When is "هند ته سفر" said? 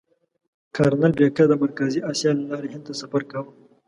2.73-3.21